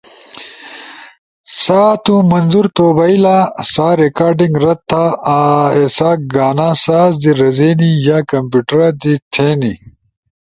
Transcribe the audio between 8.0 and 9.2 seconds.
یا کمپیوٹرا دی